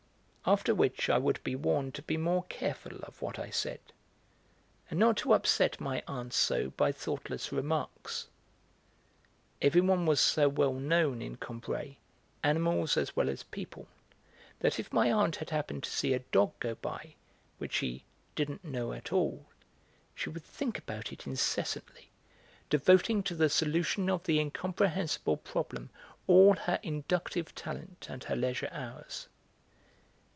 After 0.43 0.73
which 0.73 1.07
I 1.07 1.19
would 1.19 1.41
be 1.43 1.55
warned 1.55 1.93
to 1.93 2.01
be 2.01 2.17
more 2.17 2.45
careful 2.49 2.97
of 3.03 3.21
what 3.21 3.37
I 3.37 3.51
said, 3.51 3.79
and 4.89 4.99
not 4.99 5.15
to 5.17 5.33
upset 5.35 5.79
my 5.79 6.01
aunt 6.07 6.33
so 6.33 6.71
by 6.71 6.91
thoughtless 6.91 7.51
remarks. 7.51 8.27
Everyone 9.61 10.07
was 10.07 10.19
so 10.19 10.49
well 10.49 10.73
known 10.73 11.21
in 11.21 11.35
Combray, 11.37 11.97
animals 12.41 12.97
as 12.97 13.15
well 13.15 13.29
as 13.29 13.43
people, 13.43 13.87
that 14.61 14.79
if 14.79 14.91
my 14.91 15.11
aunt 15.11 15.35
had 15.35 15.51
happened 15.51 15.83
to 15.83 15.91
see 15.91 16.11
a 16.15 16.19
dog 16.19 16.53
go 16.59 16.73
by 16.73 17.13
which 17.59 17.73
she 17.73 18.03
'didn't 18.33 18.63
know 18.65 18.93
at 18.93 19.13
all' 19.13 19.45
she 20.15 20.31
would 20.31 20.43
think 20.43 20.79
about 20.79 21.11
it 21.13 21.27
incessantly, 21.27 22.09
devoting 22.67 23.21
to 23.21 23.35
the 23.35 23.47
solution 23.47 24.09
of 24.09 24.23
the 24.23 24.39
incomprehensible 24.39 25.37
problem 25.37 25.91
all 26.25 26.55
her 26.55 26.79
inductive 26.81 27.53
talent 27.53 28.07
and 28.09 28.23
her 28.23 28.35
leisure 28.35 28.69
hours. 28.71 29.27